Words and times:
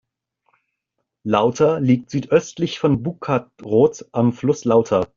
Lauter 1.23 1.79
liegt 1.79 2.09
südöstlich 2.09 2.79
von 2.79 3.03
Burkardroth 3.03 4.07
am 4.13 4.33
Fluss 4.33 4.65
Lauter. 4.65 5.07